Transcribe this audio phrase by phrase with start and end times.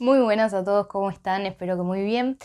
[0.00, 1.44] Muy buenas a todos, ¿cómo están?
[1.44, 2.38] Espero que muy bien.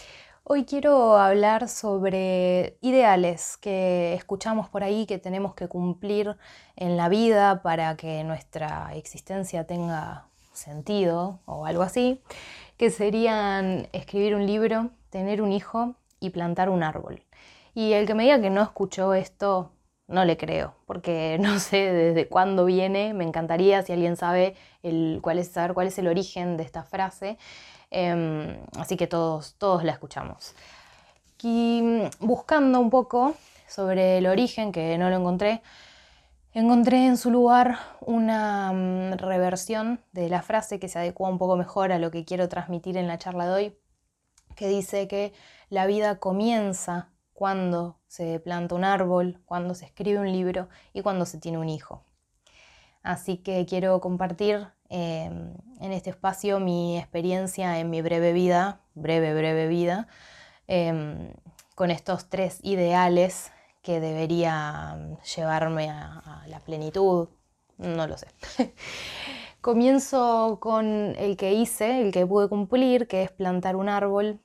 [0.44, 6.36] Hoy quiero hablar sobre ideales que escuchamos por ahí que tenemos que cumplir
[6.76, 12.22] en la vida para que nuestra existencia tenga sentido o algo así,
[12.76, 17.24] que serían escribir un libro, tener un hijo y plantar un árbol.
[17.74, 19.72] Y el que me diga que no escuchó esto,
[20.08, 25.20] no le creo, porque no sé desde cuándo viene, me encantaría si alguien sabe el,
[25.22, 27.38] cuál es, el origen de esta frase,
[27.92, 30.56] em, así que todos, todos la escuchamos.
[31.42, 33.36] Y mm, buscando un poco
[33.68, 35.62] sobre el origen, que no lo encontré,
[36.54, 41.56] encontré en su lugar una mm, reversión de la frase que se adecua un poco
[41.58, 43.78] mejor a lo que quiero transmitir en la charla de hoy,
[44.56, 45.34] que dice que
[45.70, 51.26] la vida comienza cuando se planta un árbol, cuando se escribe un libro y cuando
[51.26, 52.06] se tiene un hijo.
[53.04, 59.34] Así que quiero compartir em, en este espacio mi experiencia en mi breve vida, breve,
[59.34, 60.08] breve vida,
[60.68, 61.34] em,
[61.76, 64.98] con estos tres ideales que debería
[65.36, 67.28] llevarme a, la plenitud,
[67.78, 68.28] no lo sé.
[69.62, 74.40] Comienzo con el que hice, el que pude cumplir, que es plantar un árbol.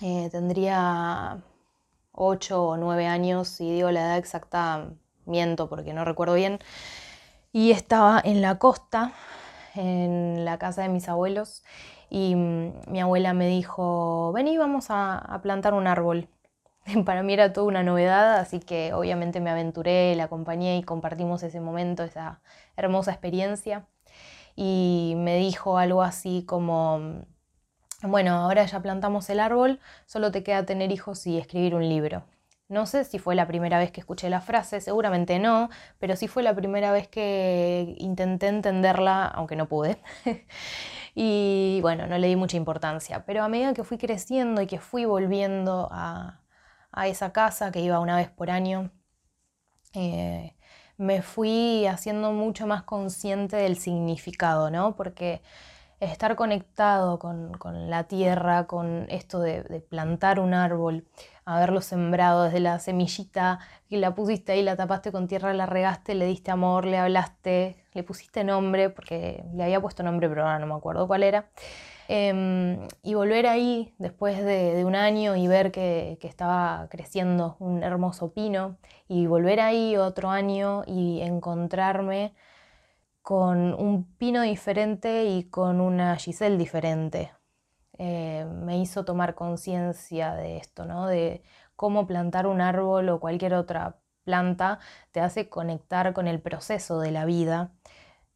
[0.00, 1.42] Eh, tendría
[2.18, 4.90] 8 o 9 años, si digo la edad exacta,
[5.24, 6.58] miento porque no recuerdo bien.
[7.52, 9.12] Y estaba en la costa,
[9.74, 11.62] en la casa de mis abuelos,
[12.10, 16.28] y mm, mi abuela me dijo, vení, vamos a, plantar un árbol.
[17.04, 21.42] Para mí era toda una novedad, así que obviamente me aventuré, la acompañé y compartimos
[21.42, 22.40] ese momento, esa
[22.76, 23.86] hermosa experiencia.
[24.56, 27.24] Y me dijo algo así como,
[28.02, 32.24] bueno, ahora ya plantamos el árbol, solo te queda tener hijos y escribir un libro.
[32.68, 36.28] No sé si fue la primera vez que escuché la frase, seguramente no, pero sí
[36.28, 39.98] fue la primera vez que intenté entenderla, aunque no pude.
[41.14, 44.78] y bueno, no le di mucha importancia, pero a medida que fui creciendo y que
[44.80, 46.40] fui volviendo a,
[47.06, 48.90] esa casa que iba una vez por año,
[49.94, 50.54] eh,
[50.96, 54.96] me fui haciendo mucho más consciente del significado, ¿no?
[54.96, 55.42] Porque
[56.00, 57.52] estar conectado con,
[57.90, 61.06] la tierra, con esto de, plantar un árbol,
[61.44, 66.14] haberlo sembrado desde la semillita que la pusiste ahí, la tapaste con tierra, la regaste,
[66.14, 70.58] le diste amor, le hablaste, le pusiste nombre, porque le había puesto nombre, pero ahora
[70.58, 71.48] no me acuerdo cuál era.
[72.10, 77.82] Em, y volver ahí después de, un año y ver que, que, estaba creciendo un
[77.82, 78.76] hermoso pino,
[79.08, 82.34] y volver ahí otro año y encontrarme
[83.28, 87.30] con un pino diferente y con una Giselle diferente.
[87.98, 91.06] Eh, me hizo tomar conciencia de esto, ¿no?
[91.06, 91.42] de
[91.76, 94.78] cómo plantar un árbol o cualquier otra planta
[95.12, 97.72] te hace conectar con el proceso de la vida.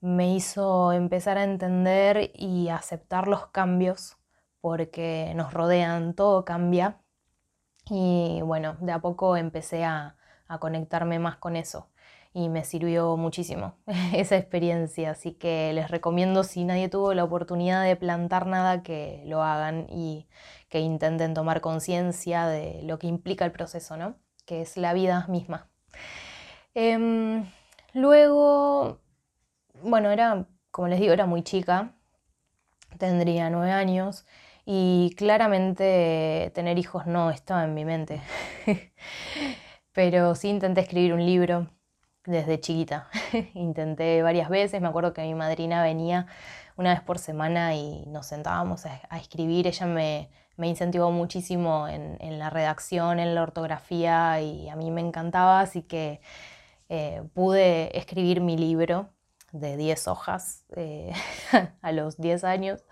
[0.03, 4.19] Me hizo empezar a entender y aceptar los cambios
[4.61, 7.01] porque nos rodean, todo cambia.
[7.87, 10.17] Y bueno, de a poco empecé a
[10.61, 11.89] conectarme más con eso
[12.35, 13.77] y me sirvió muchísimo
[14.15, 15.11] esa experiencia.
[15.11, 19.87] Así que les recomiendo si nadie tuvo la oportunidad de plantar nada que lo hagan
[19.91, 20.29] y
[20.69, 24.17] que intenten tomar conciencia de lo que implica el proceso, ¿no?
[24.47, 25.69] Que es la vida misma.
[26.75, 27.45] Em,
[27.93, 29.01] luego,
[29.83, 31.95] bueno, era, como les digo, era muy chica,
[32.99, 34.27] tendría nueve años
[34.65, 38.23] y claramente tener hijos no estaba en mi mente.
[39.93, 41.69] Pero sí intenté escribir un libro
[42.25, 43.09] desde chiquita.
[43.55, 46.27] Intenté varias veces, me acuerdo que mi madrina venía
[46.77, 49.67] una vez por semana y nos sentábamos a, escribir.
[49.67, 55.61] Ella me, incentivó muchísimo en, la redacción, en la ortografía y a mí me encantaba,
[55.61, 56.21] así que
[56.89, 59.09] eh, pude escribir mi libro
[59.51, 61.13] de 10 hojas eh,
[61.83, 62.85] a los 10 años.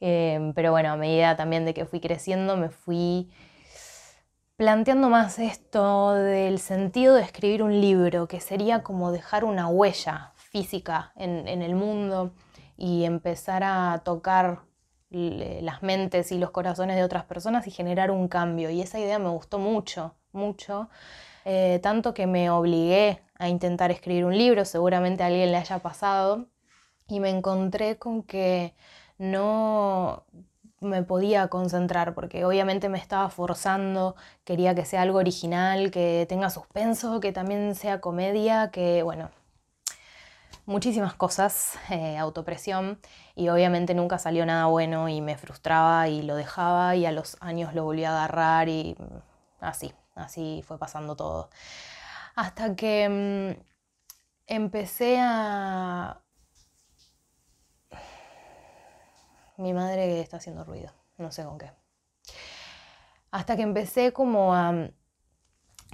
[0.00, 3.30] Eh, pero bueno, a medida también de que fui creciendo, me fui
[4.60, 10.32] planteando más esto del sentido de escribir un libro, que sería como dejar una huella
[10.36, 12.34] física en, el mundo
[12.76, 14.60] y empezar a tocar
[15.08, 18.68] las mentes y los corazones de otras personas y generar un cambio.
[18.68, 20.90] Y esa idea me gustó mucho, mucho,
[21.46, 25.78] eh, tanto que me obligué a intentar escribir un libro, seguramente a alguien le haya
[25.78, 26.48] pasado,
[27.08, 28.74] y me encontré con que
[29.16, 30.26] no,
[30.80, 36.50] me podía concentrar, porque obviamente me estaba forzando, quería que sea algo original, que tenga
[36.50, 39.30] suspenso, que también sea comedia, que bueno,
[40.66, 42.98] muchísimas cosas, eh, autopresión,
[43.34, 47.36] y obviamente nunca salió nada bueno y me frustraba y lo dejaba y a los
[47.40, 48.96] años lo volví a agarrar y
[49.60, 51.50] así, así fue pasando todo.
[52.36, 53.62] Hasta que mm,
[54.46, 56.20] empecé a
[59.60, 61.70] Mi madre está haciendo ruido, no sé con qué.
[63.30, 64.90] Hasta que empecé como a mm,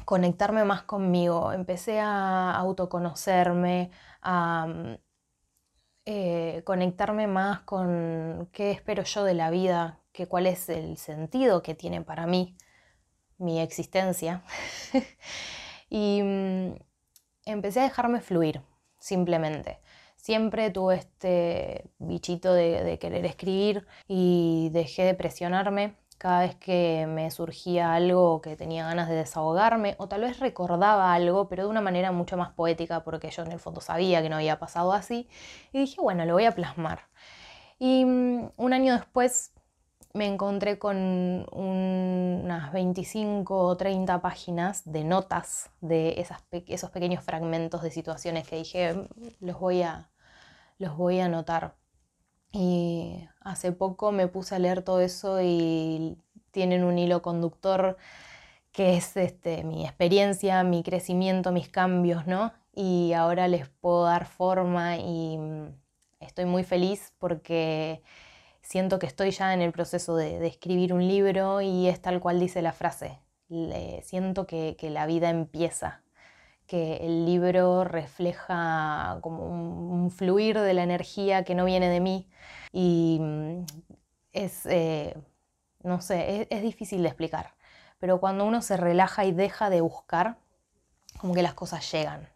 [0.04, 3.90] conectarme más conmigo, empecé a autoconocerme,
[4.22, 4.98] a mm,
[6.04, 11.62] eh, conectarme más con qué espero yo de la vida, que cuál es el sentido
[11.62, 12.56] que tiene para mí
[13.38, 14.44] mi existencia.
[15.90, 16.76] y mm,
[17.46, 18.62] empecé a dejarme fluir,
[18.96, 19.80] simplemente
[20.26, 27.30] siempre tuve este bichito de, querer escribir y dejé de presionarme cada vez que me
[27.30, 31.80] surgía algo que tenía ganas de desahogarme o tal vez recordaba algo, pero de una
[31.80, 35.28] manera mucho más poética porque yo en el fondo sabía que no había pasado así
[35.72, 37.02] y dije, bueno, lo voy a plasmar.
[37.78, 39.52] Y mm, un año después
[40.12, 46.16] me encontré con unas 25 o 30 páginas de notas de
[46.66, 49.06] esos pequeños fragmentos de situaciones que dije, mm,
[49.40, 50.10] los voy a,
[50.78, 51.76] los voy a anotar.
[52.52, 56.18] Y hace poco me puse a leer todo eso y
[56.50, 57.96] tienen un hilo conductor
[58.72, 62.52] que es este, mi experiencia, mi crecimiento, mis cambios, ¿no?
[62.74, 65.68] Y ahora les puedo dar forma y mm,
[66.20, 68.02] estoy muy feliz porque
[68.62, 72.40] siento que estoy ya en el proceso de, escribir un libro y es tal cual
[72.40, 73.18] dice la frase.
[74.02, 76.02] siento que la vida empieza,
[76.66, 82.28] que el libro refleja como un, fluir de la energía que no viene de mí
[82.72, 83.64] y mm,
[84.32, 85.16] es, eh,
[85.82, 87.54] no sé, es, difícil de explicar,
[87.98, 90.38] pero cuando uno se relaja y deja de buscar,
[91.18, 92.28] como que las cosas llegan.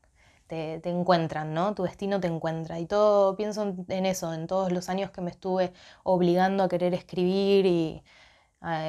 [0.46, 1.74] Te, encuentran, ¿no?
[1.74, 2.80] Tu destino te encuentra.
[2.80, 5.72] Y todo, pienso en eso, en todos los años que me estuve
[6.02, 8.02] obligando a querer escribir y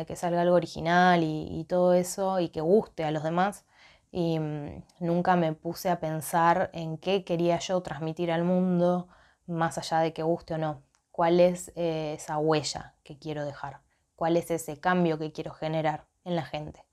[0.08, 3.66] que salga algo original y, todo eso y que guste a los demás
[4.12, 9.08] y mm, nunca me puse a pensar en qué quería yo transmitir al mundo,
[9.48, 10.84] más allá de que guste o no.
[11.12, 13.82] ¿Cuál es eh, esa huella que quiero dejar?
[14.16, 16.86] ¿Cuál es ese cambio que quiero generar en la gente?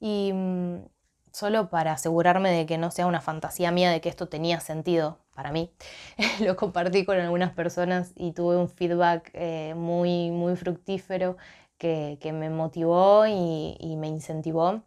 [0.00, 0.86] Y mm,
[1.32, 5.18] solo para asegurarme de que no sea una fantasía mía de que esto tenía sentido
[5.34, 5.70] para mí,
[6.40, 11.36] lo compartí con algunas personas y tuve un feedback eh, muy, muy fructífero
[11.78, 14.82] que, me motivó y me incentivó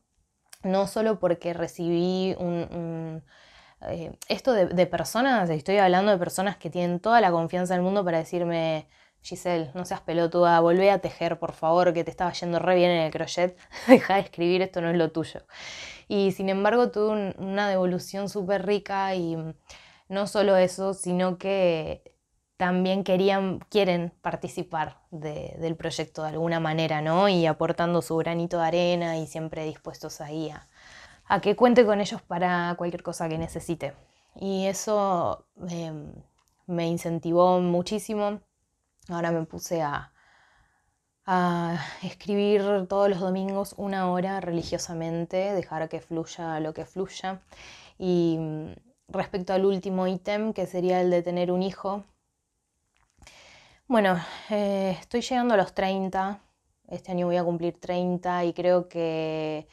[0.63, 3.23] no solo porque recibí un...
[3.81, 8.03] Eh, esto de, personas, estoy hablando de personas que tienen toda la confianza del mundo
[8.03, 8.89] para decirme,
[9.21, 12.91] Giselle, no seas pelotuda, volvé a tejer, por favor, que te estaba yendo re bien
[12.91, 13.57] en el crochet,
[13.87, 15.45] deja de escribir, esto no es lo tuyo.
[16.09, 19.37] Y sin embargo tuve una devolución súper rica y
[20.09, 22.03] no solo eso, sino que
[22.59, 27.29] también querían, quieren participar del proyecto de alguna manera, ¿no?
[27.29, 30.51] Y aportando su granito de arena y siempre dispuestos ahí
[31.29, 33.93] a, que cuente con ellos para cualquier cosa que necesite.
[34.35, 36.11] Y eso em,
[36.67, 38.41] me incentivó muchísimo.
[39.07, 40.11] Ahora me puse a,
[41.25, 47.41] a escribir todos los domingos una hora religiosamente, dejar que fluya lo que fluya.
[47.97, 48.73] Y mm,
[49.07, 52.03] respecto al último ítem, que sería el de tener un hijo,
[53.89, 54.19] bueno,
[54.51, 56.39] eh, estoy llegando a los 30,
[56.89, 59.67] este año voy a cumplir 30 y creo que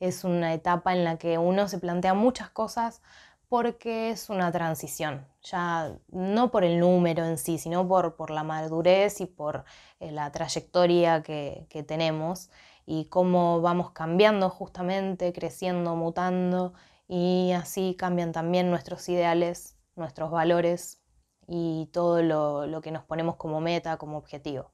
[0.00, 3.02] es una etapa en la que uno se plantea muchas cosas
[3.48, 8.42] porque es una transición, ya no por el número en sí, sino por, por la
[8.42, 9.64] madurez y por
[10.00, 12.50] eh, la trayectoria que, que tenemos
[12.84, 16.74] y cómo vamos cambiando justamente, creciendo, mutando
[17.06, 21.01] y así cambian también nuestros ideales, nuestros valores,
[21.46, 24.72] y todo lo, que nos ponemos como meta, como objetivo.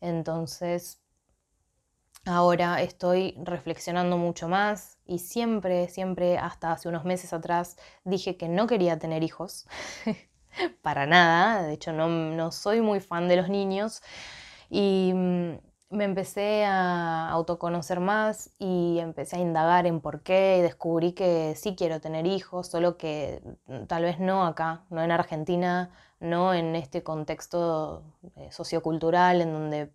[0.00, 1.00] Entonces,
[2.24, 8.48] ahora estoy reflexionando mucho más y siempre, siempre, hasta hace unos meses atrás, dije que
[8.48, 9.66] no quería tener hijos.
[10.82, 14.02] Para nada, de hecho no, no soy muy fan de los niños.
[14.70, 15.58] Y mm,
[15.92, 21.54] me empecé a autoconocer más y empecé a indagar en por qué y descubrí que
[21.56, 26.54] sí quiero tener hijos, solo que mm, tal vez no acá, no en Argentina, no
[26.54, 28.02] en este contexto
[28.36, 29.92] eh, sociocultural en donde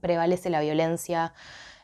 [0.00, 1.34] prevalece la violencia,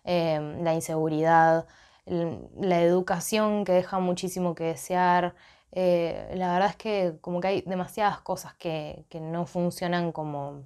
[0.04, 1.66] em, la inseguridad,
[2.06, 5.34] la educación que deja muchísimo que desear.
[5.72, 10.64] Eh, la verdad es que como que hay demasiadas cosas que, que no funcionan como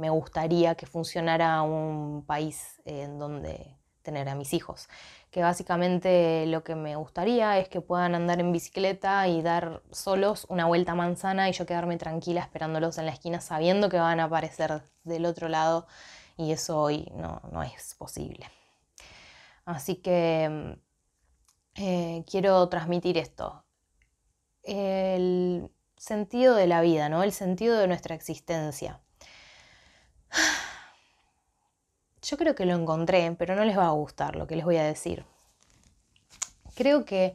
[0.00, 4.88] me gustaría que funcionara un país en donde tener a mis hijos.
[5.30, 10.46] Que básicamente lo que me gustaría es que puedan andar en bicicleta y dar solos
[10.48, 14.24] una vuelta manzana y yo quedarme tranquila esperándolos en la esquina sabiendo que van a
[14.24, 15.86] aparecer del otro lado
[16.38, 18.46] y eso hoy no, no es posible.
[19.66, 20.78] Así que
[21.74, 23.64] eh, quiero transmitir esto.
[24.62, 27.22] El sentido de la vida, ¿no?
[27.22, 29.02] El sentido de nuestra existencia.
[32.30, 34.76] Yo creo que lo encontré, pero no les va a gustar lo que les voy
[34.76, 35.24] a decir.
[36.76, 37.34] Creo que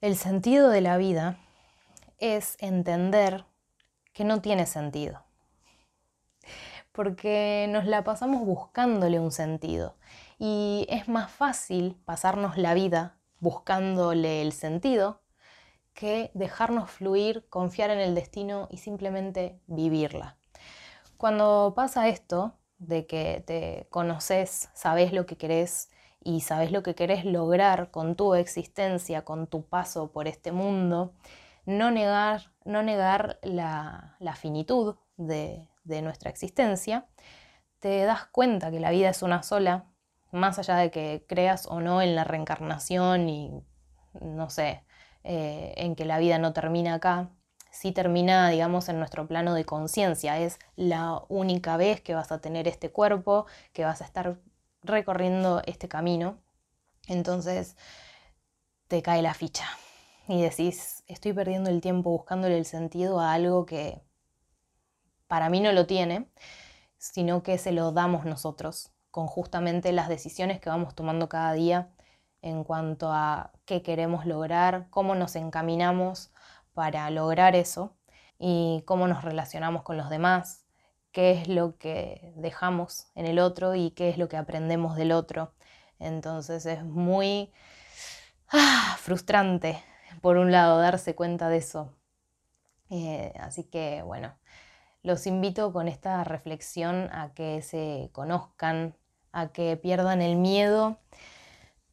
[0.00, 1.38] el sentido de la vida
[2.18, 3.44] es entender
[4.12, 5.24] que no tiene sentido.
[6.92, 9.96] Porque nos la pasamos buscándole un sentido.
[10.38, 15.20] Y es más fácil pasarnos la vida buscándole el sentido
[15.94, 20.36] que dejarnos fluir, confiar en el destino y simplemente vivirla.
[21.16, 22.56] Cuando pasa esto,
[22.86, 28.16] de que te conoces, sabes lo que querés y sabes lo que querés lograr con
[28.16, 31.14] tu existencia, con tu paso por este mundo,
[31.64, 37.06] no negar, no negar la, finitud de, de nuestra existencia,
[37.78, 39.86] te das cuenta que la vida es una sola,
[40.32, 43.62] más allá de que creas o no en la reencarnación y,
[44.20, 44.84] no sé,
[45.24, 47.30] eh, en que la vida no termina acá,
[47.72, 50.38] sí termina, digamos, en nuestro plano de conciencia.
[50.38, 54.38] Es la única vez que vas a tener este cuerpo, que vas a estar
[54.82, 56.38] recorriendo este camino.
[57.08, 57.76] Entonces
[58.86, 59.66] te cae la ficha
[60.28, 64.02] y decís, estoy perdiendo el tiempo buscándole el sentido a algo que
[65.26, 66.30] para mí no lo tiene,
[66.98, 71.90] sino que se lo damos nosotros con justamente las decisiones que vamos tomando cada día
[72.42, 76.32] en cuanto a qué queremos lograr, cómo nos encaminamos
[76.74, 77.96] para lograr eso
[78.38, 80.66] y cómo nos relacionamos con los demás,
[81.12, 85.12] qué es lo que dejamos en el otro y qué es lo que aprendemos del
[85.12, 85.54] otro.
[85.98, 87.52] Entonces es muy
[88.52, 89.82] ah, frustrante,
[90.20, 91.94] por un lado, darse cuenta de eso.
[92.90, 94.34] Eh, así que bueno,
[95.02, 98.96] los invito con esta reflexión a que se conozcan,
[99.32, 100.98] a que pierdan el miedo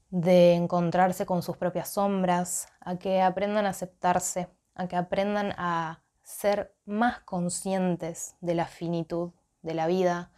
[0.10, 6.04] de encontrarse con sus propias sombras, a que aprendan a aceptarse, a que aprendan a
[6.24, 9.32] ser más conscientes de la finitud
[9.62, 10.32] de la vida,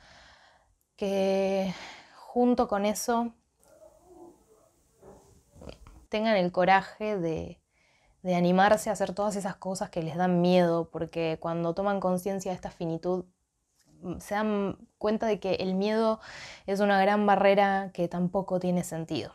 [0.96, 1.72] que
[2.16, 3.36] junto con eso
[6.10, 7.60] tengan el coraje de,
[8.24, 12.56] animarse a hacer todas esas cosas que les dan miedo, porque cuando toman conciencia de
[12.56, 13.26] esta finitud
[14.20, 16.20] se dan cuenta de que el miedo
[16.66, 19.34] es una gran barrera que tampoco tiene sentido.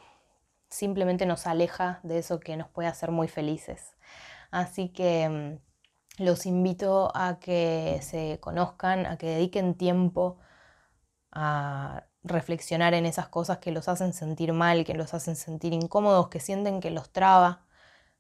[0.69, 3.95] Simplemente nos aleja de eso que nos puede hacer muy felices.
[4.51, 5.29] Así que
[6.19, 10.39] mm, los invito a que se conozcan, a que dediquen tiempo
[11.33, 16.29] a reflexionar en esas cosas que los hacen sentir mal, que los hacen sentir incómodos,
[16.29, 17.67] que sienten que los traba,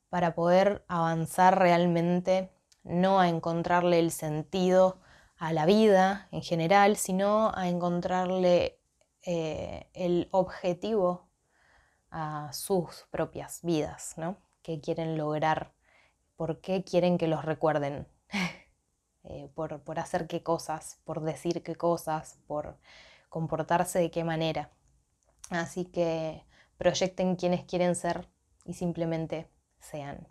[0.08, 2.52] para poder avanzar realmente,
[2.84, 5.00] no a encontrarle el sentido
[5.36, 8.80] a la vida en general, sino a encontrarle
[9.22, 11.28] eh, el objetivo
[12.10, 14.38] a sus propias vidas, ¿no?
[14.62, 15.74] Que quieren lograr,
[16.36, 18.06] por qué quieren que los recuerden,
[19.24, 22.78] eh, por, por hacer qué cosas, por decir qué cosas, por
[23.28, 24.70] comportarse de qué manera.
[25.50, 26.44] Así que
[26.78, 28.28] proyecten quienes quieren ser
[28.64, 29.48] y simplemente
[29.80, 30.28] sean.